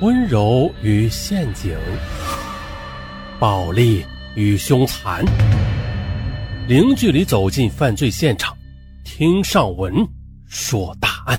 [0.00, 1.78] 温柔与陷阱，
[3.38, 5.24] 暴力与凶残，
[6.66, 8.56] 零距离走进犯罪现场，
[9.04, 9.94] 听上文
[10.46, 11.38] 说大案。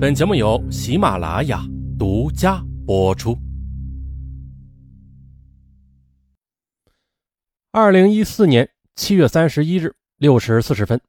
[0.00, 1.60] 本节目由喜马拉雅
[1.98, 3.36] 独家播出。
[7.72, 11.00] 二零一四年七月三十一日六时四十分，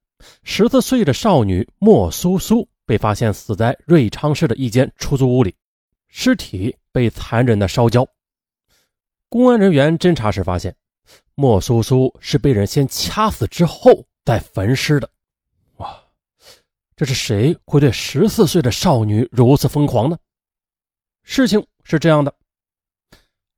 [0.41, 2.67] 十四岁的少女莫苏苏。
[2.85, 5.55] 被发现死在瑞昌市的一间出租屋里，
[6.07, 8.07] 尸体被残忍的烧焦。
[9.27, 10.75] 公安人员侦查时发现，
[11.33, 15.09] 莫苏苏是被人先掐死之后再焚尸的。
[15.77, 15.99] 哇，
[16.95, 20.17] 这是谁会对十四岁的少女如此疯狂呢？
[21.23, 22.33] 事情是这样的：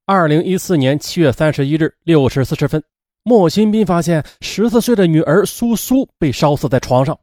[0.05, 2.81] 二零一四年七月三十一日六时四十分，
[3.23, 7.19] 莫新斌发现十四岁的女儿苏苏被烧死在床上。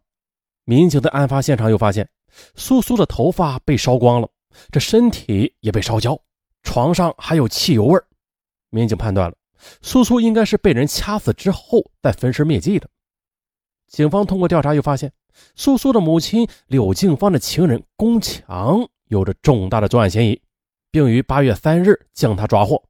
[0.65, 2.09] 民警在案发现场又发现，
[2.55, 4.29] 苏苏的头发被烧光了，
[4.71, 6.19] 这身体也被烧焦，
[6.63, 8.01] 床上还有汽油味
[8.71, 9.37] 民警判断了，
[9.83, 12.89] 苏苏应该是被人掐死之后再焚尸灭迹的。
[13.89, 15.13] 警方通过调查又发现，
[15.55, 20.41] 苏苏的母亲柳静芳的情人龚强有着重大的作案嫌疑，
[20.91, 22.83] 并于八月三日将他抓获。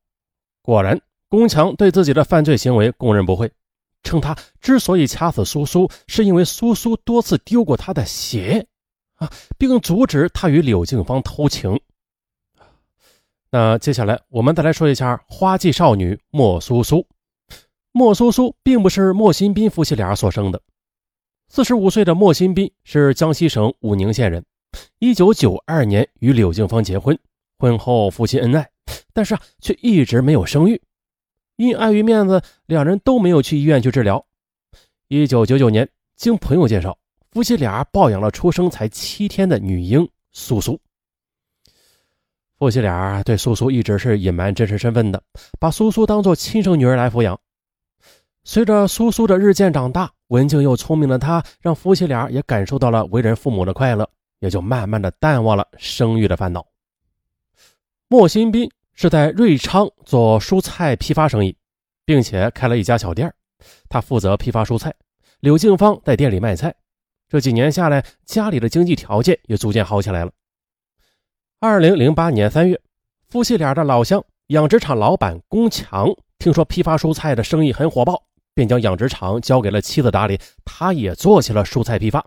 [0.62, 3.50] 果然，龚强对自己的犯罪行为供认不讳。
[4.04, 8.64] 称他之所以掐死苏苏，是因为苏苏多次丢过他的鞋，
[9.16, 11.80] 啊，并阻止他与柳静芳偷情。
[13.50, 17.04] 那接下来我们再来说一下花季少女莫苏苏。
[17.92, 20.60] 莫苏苏并不是莫新斌夫妻俩所生的。
[21.48, 24.44] 四十五岁的莫新斌是江西省武宁县人，
[24.98, 27.16] 一九九二年与柳静芳结婚，
[27.58, 28.68] 婚后夫妻恩爱，
[29.12, 30.82] 但是啊，却一直没有生育。
[31.56, 34.24] 因碍于面子，两人都没有去医院去治疗。
[35.08, 36.98] 一九九九年，经朋友介绍，
[37.30, 40.80] 夫妻俩抱养了出生才七天的女婴苏苏。
[42.58, 45.22] 夫妻俩对苏苏一直是隐瞒真实身份的，
[45.60, 47.38] 把苏苏当做亲生女儿来抚养。
[48.42, 54.08] 随着苏苏的日渐长大，文静又聪明的她，让夫妻俩也感受到了为人父母的快乐，
[54.40, 56.66] 也就慢慢的淡忘了生育的烦恼。
[58.08, 58.68] 莫新斌。
[58.94, 61.56] 是在瑞昌做蔬菜批发生意，
[62.04, 63.32] 并且开了一家小店
[63.88, 64.94] 他负责批发蔬菜，
[65.40, 66.74] 柳静芳在店里卖菜。
[67.28, 70.30] 这几年下来，家里的经济条件也逐渐好起来了。
[71.58, 72.80] 二零零八年三月，
[73.26, 78.22] 夫妻俩的老乡养殖场老板龚强听说批发蔬菜的生意很火爆，
[78.54, 82.24] 便将养殖场交给了妻子打理，他也做起了蔬菜批发。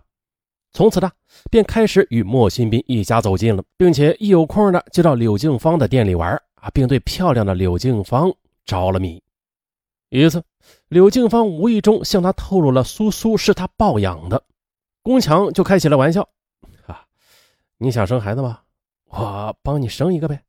[0.72, 1.10] 从此呢，
[1.50, 6.38] 便开始与莫新斌一家走近了，并且一有空的就到柳静芳的店里玩。
[6.60, 8.32] 啊，并对漂亮的柳静芳
[8.64, 9.22] 着了迷。
[10.10, 10.42] 一次，
[10.88, 14.42] 柳静芳无意中向他透露了苏苏是他抱养的，
[15.02, 16.26] 宫强就开起了玩笑
[16.86, 17.04] ：“啊，
[17.76, 18.60] 你想生孩子吗？
[19.06, 20.42] 我帮你生一个呗。”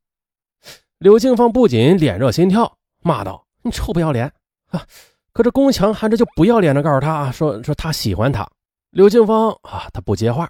[0.99, 4.31] 柳静芳不仅脸热心跳，骂道：“你臭不要脸！”
[4.71, 4.85] 啊，
[5.33, 8.49] 可这宫强还是就不要脸的告诉他啊，说说他喜欢他。
[8.91, 10.49] 柳静芳啊，他不接话，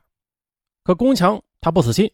[0.84, 2.12] 可宫强他不死心，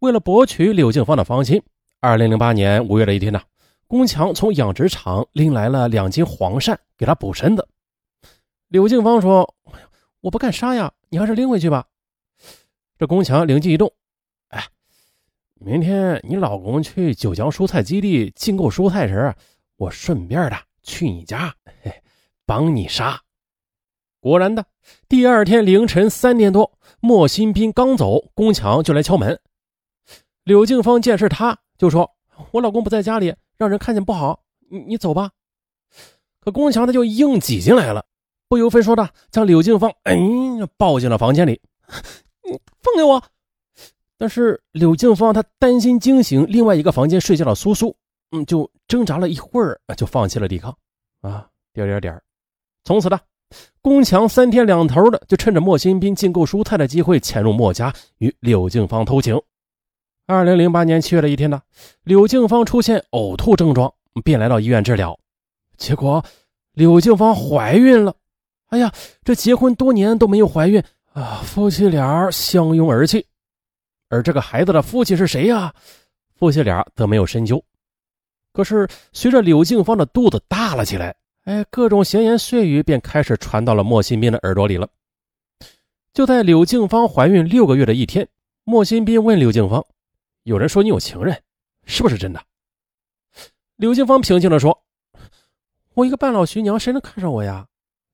[0.00, 1.62] 为了博取柳静芳的芳心。
[2.04, 3.40] 二零零八年五月的一天呢，
[3.86, 7.68] 龚强从养殖场拎来了两斤黄鳝给他补身子。
[8.66, 9.54] 柳静芳说
[10.20, 11.86] ：“我不干杀呀，你还是拎回去吧。”
[12.98, 13.92] 这龚强灵机一动
[14.50, 14.66] ：“哎，
[15.60, 19.32] 明天你老公去九江蔬菜基地进购蔬菜时，
[19.76, 21.54] 我顺便的去你家，
[22.44, 23.22] 帮你杀。”
[24.18, 24.66] 果然的，
[25.08, 29.40] 第二天凌晨三点多，莫新斌刚走，龚强就来敲门。
[30.42, 31.60] 柳静芳见是他。
[31.82, 32.08] 就说
[32.52, 34.38] ：“我老公不在家里，让人看见不好。
[34.70, 35.32] 你你走吧。”
[36.38, 38.04] 可宫强他就硬挤进来了，
[38.48, 40.16] 不由分说的将柳静芳哎
[40.76, 41.60] 抱进了房间里。
[42.44, 43.20] 你放开我！
[44.16, 47.96] 但是柳静芳她担心惊醒另外一个房间睡觉的苏苏，
[48.30, 50.72] 嗯，就挣扎了一会儿，就放弃了抵抗。
[51.20, 52.22] 啊，点点点
[52.84, 53.18] 从此呢，
[53.80, 59.36] 宫强三天两头的就趁着莫新斌进购蔬菜的机会潜入莫家与柳静芳偷情。
[60.26, 61.60] 二零零八年七月的一天呢，
[62.04, 63.92] 柳静芳出现呕吐症状，
[64.24, 65.18] 便来到医院治疗。
[65.76, 66.24] 结果
[66.74, 68.14] 柳静芳怀孕了。
[68.68, 68.90] 哎呀，
[69.24, 70.82] 这结婚多年都没有怀孕
[71.12, 71.42] 啊！
[71.44, 73.26] 夫妻俩相拥而泣。
[74.08, 75.74] 而这个孩子的父亲是谁呀？
[76.36, 77.62] 夫妻俩则没有深究。
[78.52, 81.14] 可是随着柳静芳的肚子大了起来，
[81.44, 84.88] 哎，各种闲言碎语便开始传到了莫新斌的耳朵里了。
[86.14, 88.26] 就在柳静芳怀孕六个月的一天，
[88.64, 89.84] 莫新斌问柳静芳。
[90.44, 91.40] 有人说你有情人，
[91.84, 92.42] 是不是真的？
[93.76, 94.84] 刘静芳平静地说
[95.94, 97.66] ：“我一个半老徐娘，谁能看上我呀？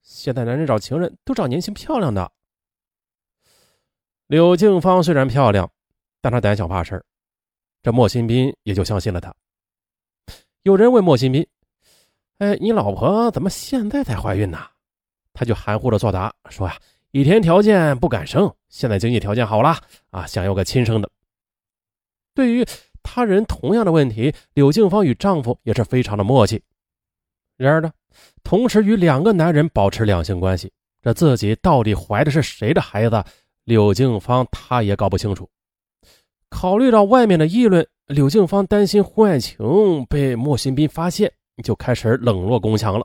[0.03, 2.31] 现在男人找情人都找年轻漂亮的。”
[4.27, 5.71] 刘静芳虽然漂亮，
[6.21, 7.03] 但她胆小怕事
[7.83, 9.35] 这莫新斌也就相信了她。
[10.63, 11.47] 有人问莫新斌
[12.39, 14.59] ：“哎，你老婆怎么现在才怀孕呢？”
[15.33, 16.77] 他就含糊的作答说：“呀，
[17.13, 19.79] 以前条件不敢生，现在经济条件好了
[20.11, 21.11] 啊，想要个亲生的。”
[22.39, 22.65] 对于
[23.03, 26.63] 他人同样的问题，柳静芳与丈夫也是非常的默契。
[27.57, 27.91] 然而呢，
[28.45, 30.71] 同时与两个男人保持两性关系，
[31.03, 33.25] 这自己到底怀的是谁的孩子？
[33.65, 35.51] 柳静芳她也搞不清楚。
[36.49, 41.33] 考虑到外面的议论，柳静芳担心婚外情被莫新斌发现，
[41.65, 43.05] 就开始冷落宫强了。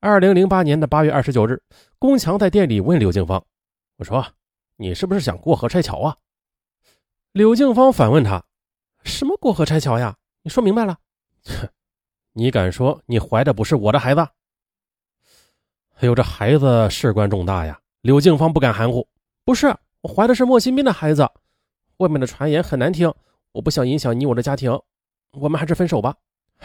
[0.00, 1.62] 二零零八年的八月二十九日，
[2.00, 3.40] 宫强在店里问柳静芳
[3.96, 4.26] ：“我说，
[4.76, 6.16] 你是不是想过河拆桥啊？”
[7.32, 8.44] 柳静芳反问他
[9.04, 10.16] ：“什么过河拆桥呀？
[10.42, 10.98] 你说明白了
[11.42, 11.70] ？”“切，
[12.32, 14.20] 你敢说你怀的不是我的孩子？”
[16.00, 17.78] 哎呦，这孩子事关重大呀！
[18.00, 19.06] 柳静芳不敢含糊
[19.44, 21.28] ：“不是，我怀的是莫新斌的孩子。
[21.98, 23.12] 外面的传言很难听，
[23.52, 24.80] 我不想影响你我的家庭，
[25.32, 26.16] 我们还是分手吧。”“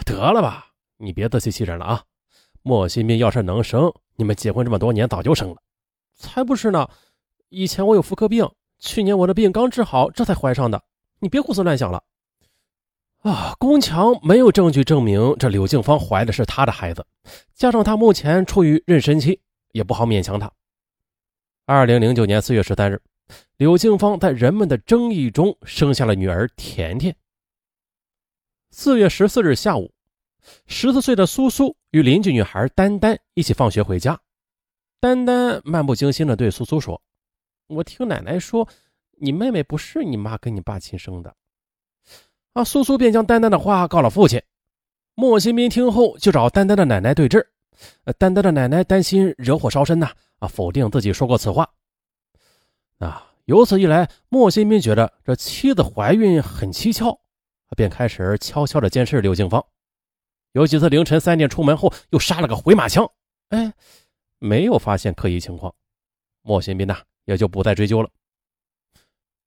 [0.06, 0.68] 得了吧，
[0.98, 2.04] 你别自欺欺人了啊！
[2.62, 5.58] 莫新斌要是能生，你们结婚这么多年早就生了。
[6.14, 6.90] 才不是呢！
[7.50, 8.50] 以前我有妇科病。”
[8.84, 10.84] 去年我的病刚治好，这才怀上的。
[11.20, 12.04] 你别胡思乱想了。
[13.20, 17.06] 啊，宫强没有证据证明这柳静芳怀的是他的孩子，
[17.56, 19.40] 加上他目前处于妊娠期，
[19.72, 20.52] 也不好勉强他。
[21.66, 23.02] 二零零九年四月十三日，
[23.56, 27.16] 柳静芳在人们的争议中生下了女儿甜甜。
[28.70, 29.90] 四月十四日下午，
[30.68, 34.20] 十四岁的苏苏与邻居女孩丹丹一起放学回家，
[35.00, 37.02] 丹丹漫不经心地对苏苏说。
[37.68, 38.68] 我听奶奶说，
[39.12, 41.36] 你妹妹不是你妈跟你爸亲生的。
[42.54, 44.42] 啊，苏苏便将丹丹的话告了父亲。
[45.16, 47.48] 莫新民听后就找丹丹的奶奶对质。
[48.18, 51.68] 丹丹的奶奶担心惹火烧身呐，啊，否定自己说过此话。
[53.00, 57.20] 啊，由此一来，莫新民觉得这妻子怀孕很蹊跷，
[57.76, 59.64] 便开始悄悄的监视刘静芳。
[60.52, 63.10] 有几次凌晨三点出门后，又杀了个回马枪。
[63.50, 63.74] 哎，
[64.38, 65.74] 没有发现可疑情况。
[66.44, 66.98] 莫新民呐。
[67.26, 68.10] 也就不再追究了。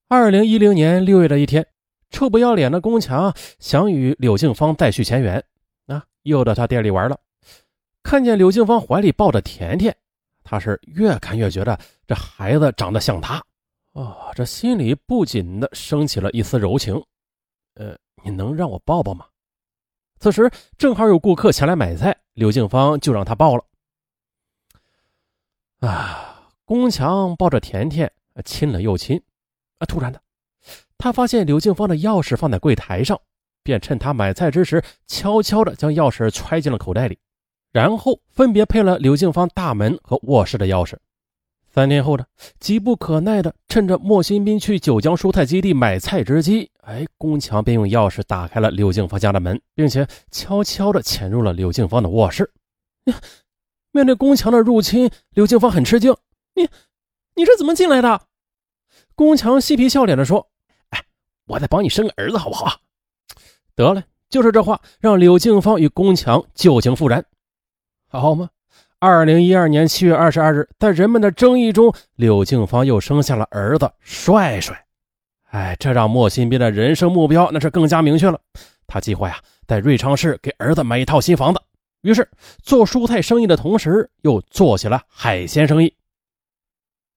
[0.08, 1.66] 二零一零年六月的一天，
[2.10, 5.44] 臭不要脸的宫强想与柳静芳再续前缘，
[5.86, 7.18] 啊，又到他店里玩了。
[8.02, 9.96] 看见柳静芳怀里抱着甜甜，
[10.44, 11.76] 他是越看越觉得
[12.06, 13.42] 这孩子长得像他，
[13.92, 16.94] 哦，这心里不禁的升起了一丝柔情。
[17.74, 19.26] 呃，你能让我抱抱吗？
[20.20, 23.64] 此时正好有顾客前来买菜，柳静芳就让他抱了。
[25.80, 26.25] 啊。
[26.66, 28.10] 宫强抱着甜甜，
[28.44, 29.22] 亲了又亲，
[29.78, 29.86] 啊！
[29.86, 30.20] 突然的，
[30.98, 33.16] 他发现柳静芳的钥匙放在柜台上，
[33.62, 37.16] 便趁他买菜之时，悄悄地将钥匙揣进了口袋里，
[37.70, 40.96] 然后分别配了柳静芳大门和卧室的钥匙。
[41.72, 42.24] 三天后呢，
[42.58, 52.50] 急不可耐的趁着莫新斌去九江蔬菜基地买菜之机，哎，宫强便用钥匙打开了柳静芳家的门，并且悄悄地潜入了柳静芳的卧室。
[53.92, 56.12] 面对宫强的入侵，柳静芳很吃惊。
[56.56, 56.68] 你，
[57.34, 58.22] 你这怎么进来的？
[59.14, 60.48] 宫强嬉皮笑脸的说
[60.90, 61.04] ：“哎，
[61.46, 62.80] 我在帮你生个儿子，好不好？”
[63.76, 67.24] 得了，就是这话让柳静芳与宫强旧情复燃，
[68.08, 68.48] 好吗？
[68.98, 74.86] 二零一二年七月二十二日，在人们的争议中，柳静芳又生下了儿子帅帅。
[75.50, 78.40] 哎，这让莫新斌的人生目标那是更加明确了。
[78.86, 81.60] 他计划呀，在瑞昌市给儿子买一套新房子。
[82.00, 82.26] 于是，
[82.62, 85.94] 做蔬菜生意的同时，又做起了海鲜生意。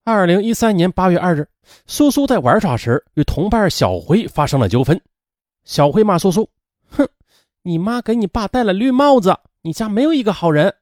[0.03, 1.47] 二零一三年八月二日，
[1.85, 4.99] 苏苏在玩耍时与同伴小辉发生了纠纷。
[5.63, 6.49] 小辉骂苏苏
[6.89, 7.07] ：“哼，
[7.61, 10.73] 你妈给你爸戴了绿帽子，你家没有一个好人。”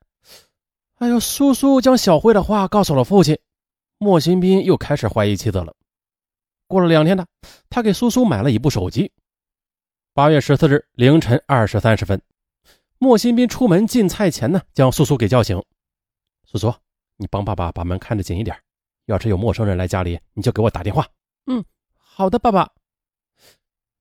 [0.99, 3.37] 哎呦，苏苏将小辉的话告诉了父亲。
[3.97, 5.73] 莫新斌又开始怀疑妻子了。
[6.67, 7.25] 过了两天呢，
[7.69, 9.11] 他给苏苏买了一部手机。
[10.13, 12.21] 八月十四日凌晨二时三十分，
[12.97, 15.61] 莫新斌出门进菜前呢，将苏苏给叫醒
[16.45, 16.73] ：“苏苏，
[17.17, 18.55] 你帮爸爸把门看着紧一点。”
[19.07, 21.07] 要是有陌生人来家里，你就给我打电话。
[21.45, 21.63] 嗯，
[21.97, 22.69] 好的，爸爸。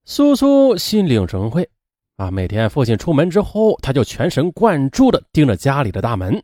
[0.03, 1.69] 苏苏心领神会
[2.17, 6.43] 啊，每天父亲出门之后，他就全神贯注地盯着家里的大门。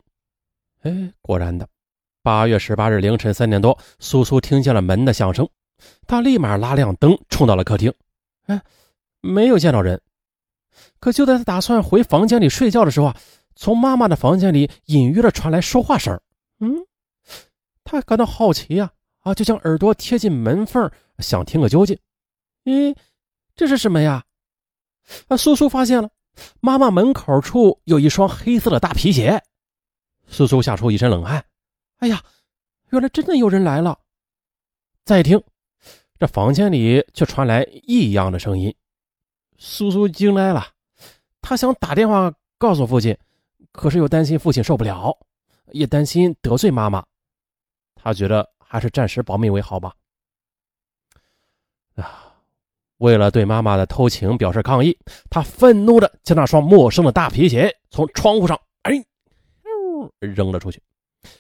[0.82, 1.68] 哎，果然的，
[2.22, 5.48] 八月十八日凌晨三点多，苏苏听见了门的响声，
[6.08, 7.94] 他立马拉亮灯，冲到了客厅。
[8.48, 8.62] 哎，
[9.20, 10.02] 没有见到人。
[11.00, 13.18] 可就在他打算回房间里睡觉的时候啊，
[13.56, 16.18] 从妈妈的房间里隐约的传来说话声。
[16.60, 16.86] 嗯。
[17.84, 21.98] 他感到好奇呀，啊，就将耳朵贴近门缝，想听个究竟。
[22.64, 22.96] 咦，
[23.56, 24.24] 这是什么呀？
[25.28, 26.10] 啊，苏苏发现了，
[26.62, 29.42] 妈妈门口处有一双黑色的大皮鞋。
[30.28, 31.44] 苏苏吓出一身冷汗。
[31.98, 32.24] 哎呀，
[32.90, 34.00] 原来真的有人来了。
[35.06, 35.42] 再听，
[36.18, 38.74] 这房间里却传来异样的声音，
[39.58, 40.66] 苏苏惊呆了，
[41.42, 43.18] 他想打电话告诉父亲，
[43.74, 45.14] 可是又担心父亲受不了，
[45.74, 47.06] 也担心得罪妈妈，
[48.04, 49.94] 他觉得还是暂时保密为好吧。
[51.96, 52.36] 啊，
[52.98, 54.98] 为了对妈妈的偷情表示抗议，
[55.30, 58.94] 他愤怒的将那双陌生的大皮鞋从窗户上哎，
[60.20, 60.82] 扔了出去，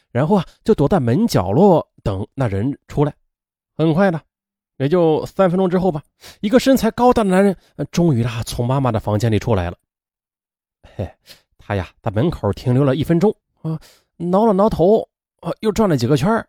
[0.10, 3.13] 然后啊就躲在门角落等那人出来。
[3.75, 4.22] 很快的。
[4.77, 6.01] 也就三分钟之后吧，
[6.41, 7.55] 一个身材高大的男人
[7.91, 9.77] 终于啊从妈妈的房间里出来了。
[10.96, 11.13] 嘿，
[11.58, 13.79] 他呀在门口停留了一分钟啊，
[14.17, 15.08] 挠了挠头
[15.41, 16.48] 啊，又转了几个圈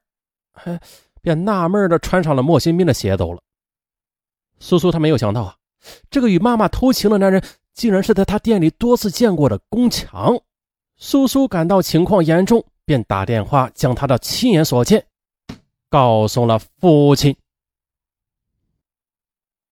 [0.55, 0.81] 哎，
[1.21, 3.41] 便纳闷的穿上了莫新斌的鞋走了。
[4.59, 5.57] 苏苏他没有想到啊，
[6.11, 7.43] 这个与妈妈偷情的男人
[7.73, 10.39] 竟然是在他店里多次见过的宫墙。
[10.97, 15.05] 苏苏感到情况严重，便打电话将他的亲眼所见
[15.91, 17.37] 告诉了父亲。